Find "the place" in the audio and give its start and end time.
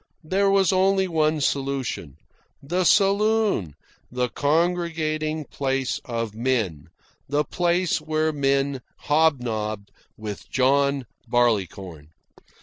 7.29-8.01